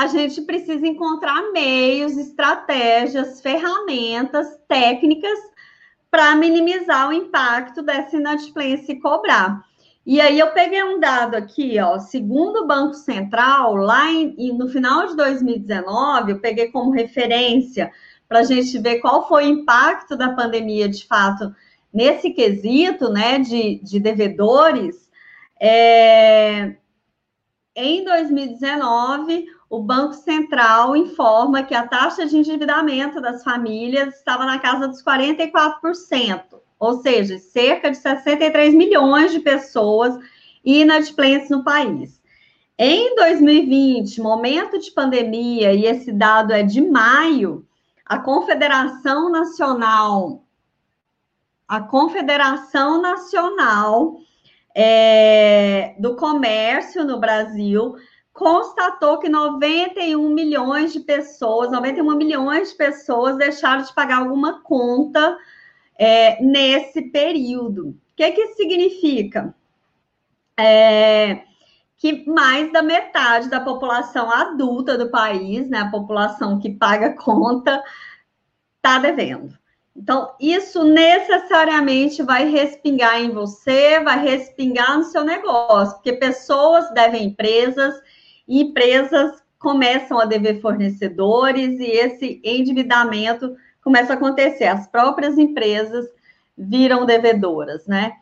a 0.00 0.06
gente 0.06 0.40
precisa 0.40 0.86
encontrar 0.86 1.52
meios, 1.52 2.16
estratégias, 2.16 3.38
ferramentas, 3.42 4.58
técnicas 4.66 5.38
para 6.10 6.34
minimizar 6.34 7.10
o 7.10 7.12
impacto 7.12 7.82
dessa 7.82 8.16
inadimplência 8.16 8.92
e 8.92 8.98
cobrar. 8.98 9.62
E 10.06 10.18
aí 10.18 10.38
eu 10.38 10.52
peguei 10.52 10.82
um 10.82 10.98
dado 10.98 11.34
aqui, 11.34 11.78
ó, 11.78 11.98
segundo 11.98 12.60
o 12.60 12.66
Banco 12.66 12.94
Central, 12.94 13.76
lá 13.76 14.10
em, 14.10 14.56
no 14.56 14.68
final 14.70 15.06
de 15.06 15.16
2019, 15.16 16.32
eu 16.32 16.40
peguei 16.40 16.68
como 16.68 16.92
referência 16.92 17.92
para 18.26 18.38
a 18.38 18.44
gente 18.44 18.78
ver 18.78 19.00
qual 19.00 19.28
foi 19.28 19.44
o 19.44 19.50
impacto 19.50 20.16
da 20.16 20.30
pandemia, 20.30 20.88
de 20.88 21.06
fato, 21.06 21.54
nesse 21.92 22.30
quesito, 22.30 23.10
né, 23.10 23.38
de, 23.38 23.78
de 23.84 24.00
devedores. 24.00 25.10
É, 25.60 26.74
em 27.76 28.02
2019, 28.02 29.59
o 29.70 29.80
Banco 29.80 30.14
Central 30.14 30.96
informa 30.96 31.62
que 31.62 31.76
a 31.76 31.86
taxa 31.86 32.26
de 32.26 32.36
endividamento 32.36 33.20
das 33.20 33.44
famílias 33.44 34.16
estava 34.16 34.44
na 34.44 34.58
casa 34.58 34.88
dos 34.88 35.00
44%, 35.00 36.42
ou 36.76 37.00
seja, 37.00 37.38
cerca 37.38 37.88
de 37.88 37.96
63 37.96 38.74
milhões 38.74 39.30
de 39.30 39.38
pessoas 39.38 40.18
inadimplentes 40.64 41.48
no 41.48 41.62
país. 41.62 42.20
Em 42.76 43.14
2020, 43.14 44.20
momento 44.20 44.76
de 44.76 44.90
pandemia, 44.90 45.72
e 45.72 45.86
esse 45.86 46.10
dado 46.10 46.52
é 46.52 46.64
de 46.64 46.80
maio, 46.80 47.64
a 48.04 48.18
Confederação 48.18 49.30
Nacional, 49.30 50.42
a 51.68 51.80
Confederação 51.80 53.00
Nacional 53.00 54.16
é, 54.74 55.94
do 56.00 56.16
Comércio 56.16 57.04
no 57.04 57.20
Brasil 57.20 57.94
constatou 58.32 59.18
que 59.18 59.28
91 59.28 60.28
milhões 60.30 60.92
de 60.92 61.00
pessoas, 61.00 61.70
91 61.70 62.16
milhões 62.16 62.70
de 62.70 62.76
pessoas 62.76 63.36
deixaram 63.36 63.82
de 63.82 63.94
pagar 63.94 64.18
alguma 64.18 64.62
conta 64.62 65.36
é, 65.98 66.42
nesse 66.42 67.02
período. 67.02 67.88
O 67.88 67.96
que, 68.16 68.30
que 68.30 68.40
isso 68.40 68.56
significa? 68.56 69.54
É, 70.58 71.42
que 71.96 72.24
mais 72.28 72.72
da 72.72 72.82
metade 72.82 73.50
da 73.50 73.60
população 73.60 74.30
adulta 74.30 74.96
do 74.96 75.10
país, 75.10 75.68
né, 75.68 75.80
a 75.80 75.90
população 75.90 76.58
que 76.58 76.70
paga 76.70 77.14
conta, 77.14 77.82
está 78.76 78.98
devendo. 78.98 79.58
Então, 79.94 80.34
isso 80.40 80.82
necessariamente 80.84 82.22
vai 82.22 82.48
respingar 82.48 83.20
em 83.20 83.30
você, 83.30 84.00
vai 84.00 84.18
respingar 84.18 84.96
no 84.96 85.04
seu 85.04 85.24
negócio, 85.24 85.96
porque 85.96 86.14
pessoas 86.14 86.90
devem 86.94 87.26
empresas, 87.26 88.00
e 88.50 88.62
empresas 88.62 89.40
começam 89.60 90.18
a 90.18 90.24
dever 90.24 90.60
fornecedores, 90.60 91.78
e 91.78 91.84
esse 91.84 92.40
endividamento 92.42 93.54
começa 93.80 94.12
a 94.12 94.16
acontecer. 94.16 94.64
As 94.64 94.88
próprias 94.88 95.38
empresas 95.38 96.06
viram 96.58 97.06
devedoras, 97.06 97.86
né? 97.86 98.14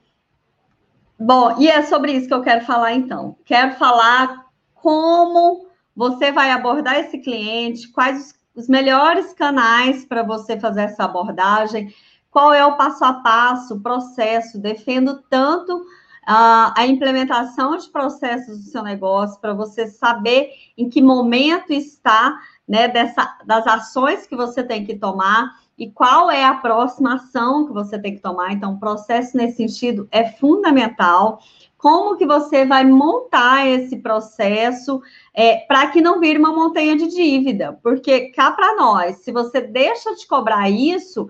Bom, 1.18 1.56
e 1.58 1.68
é 1.68 1.80
sobre 1.82 2.12
isso 2.12 2.28
que 2.28 2.34
eu 2.34 2.42
quero 2.42 2.64
falar 2.66 2.92
então. 2.92 3.36
Quero 3.46 3.76
falar 3.76 4.44
como 4.74 5.66
você 5.96 6.30
vai 6.30 6.50
abordar 6.50 6.98
esse 6.98 7.18
cliente, 7.18 7.90
quais 7.90 8.34
os 8.54 8.68
melhores 8.68 9.32
canais 9.32 10.04
para 10.04 10.22
você 10.22 10.60
fazer 10.60 10.82
essa 10.82 11.04
abordagem, 11.04 11.92
qual 12.30 12.52
é 12.52 12.64
o 12.66 12.76
passo 12.76 13.02
a 13.02 13.14
passo, 13.14 13.76
o 13.76 13.80
processo, 13.80 14.60
defendo 14.60 15.22
tanto 15.30 15.82
a 16.30 16.86
implementação 16.86 17.78
de 17.78 17.88
processos 17.88 18.58
do 18.58 18.70
seu 18.70 18.82
negócio 18.82 19.40
para 19.40 19.54
você 19.54 19.86
saber 19.86 20.50
em 20.76 20.90
que 20.90 21.00
momento 21.00 21.72
está, 21.72 22.38
né, 22.68 22.86
dessa, 22.86 23.38
das 23.46 23.66
ações 23.66 24.26
que 24.26 24.36
você 24.36 24.62
tem 24.62 24.84
que 24.84 24.94
tomar 24.94 25.58
e 25.78 25.90
qual 25.90 26.30
é 26.30 26.44
a 26.44 26.52
próxima 26.52 27.14
ação 27.14 27.66
que 27.66 27.72
você 27.72 27.98
tem 27.98 28.14
que 28.14 28.20
tomar. 28.20 28.52
Então, 28.52 28.74
o 28.74 28.78
processo 28.78 29.38
nesse 29.38 29.56
sentido 29.56 30.06
é 30.10 30.30
fundamental 30.32 31.40
como 31.78 32.16
que 32.16 32.26
você 32.26 32.66
vai 32.66 32.84
montar 32.84 33.66
esse 33.66 33.96
processo 33.96 35.00
é, 35.32 35.64
para 35.66 35.86
que 35.86 36.02
não 36.02 36.20
vire 36.20 36.38
uma 36.38 36.52
montanha 36.52 36.94
de 36.94 37.06
dívida, 37.06 37.78
porque 37.82 38.32
cá 38.32 38.50
para 38.50 38.76
nós, 38.76 39.18
se 39.18 39.32
você 39.32 39.62
deixa 39.62 40.14
de 40.14 40.26
cobrar 40.26 40.68
isso, 40.68 41.26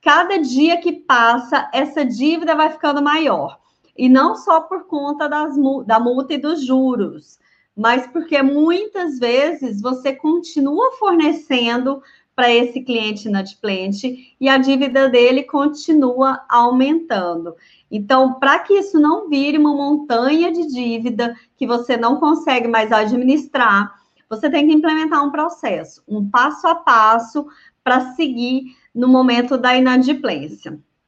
cada 0.00 0.38
dia 0.38 0.78
que 0.78 0.92
passa, 0.92 1.68
essa 1.74 2.06
dívida 2.06 2.54
vai 2.54 2.70
ficando 2.70 3.02
maior. 3.02 3.59
E 4.00 4.08
não 4.08 4.34
só 4.34 4.62
por 4.62 4.86
conta 4.86 5.28
das, 5.28 5.54
da 5.84 6.00
multa 6.00 6.32
e 6.32 6.38
dos 6.38 6.64
juros, 6.64 7.38
mas 7.76 8.06
porque 8.06 8.40
muitas 8.40 9.18
vezes 9.18 9.82
você 9.82 10.14
continua 10.14 10.92
fornecendo 10.92 12.02
para 12.34 12.50
esse 12.50 12.80
cliente 12.80 13.28
inadimplente 13.28 14.34
e 14.40 14.48
a 14.48 14.56
dívida 14.56 15.10
dele 15.10 15.42
continua 15.42 16.42
aumentando. 16.48 17.54
Então, 17.90 18.40
para 18.40 18.60
que 18.60 18.72
isso 18.72 18.98
não 18.98 19.28
vire 19.28 19.58
uma 19.58 19.74
montanha 19.74 20.50
de 20.50 20.66
dívida 20.68 21.36
que 21.54 21.66
você 21.66 21.94
não 21.94 22.16
consegue 22.16 22.68
mais 22.68 22.90
administrar, 22.90 24.00
você 24.30 24.48
tem 24.48 24.66
que 24.66 24.72
implementar 24.72 25.22
um 25.22 25.30
processo, 25.30 26.02
um 26.08 26.26
passo 26.30 26.66
a 26.66 26.74
passo 26.74 27.46
para 27.84 28.14
seguir 28.14 28.74
no 28.94 29.06
momento 29.06 29.58
da 29.58 29.76
inadimplência. 29.76 30.80